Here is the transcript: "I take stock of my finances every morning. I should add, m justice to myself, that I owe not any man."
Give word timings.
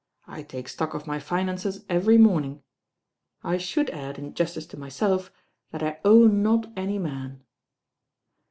"I 0.25 0.41
take 0.41 0.67
stock 0.67 0.95
of 0.95 1.05
my 1.05 1.19
finances 1.19 1.85
every 1.87 2.17
morning. 2.17 2.63
I 3.43 3.57
should 3.59 3.91
add, 3.91 4.17
m 4.17 4.33
justice 4.33 4.65
to 4.65 4.77
myself, 4.79 5.31
that 5.69 5.83
I 5.83 5.99
owe 6.03 6.25
not 6.25 6.73
any 6.75 6.97
man." 6.97 7.43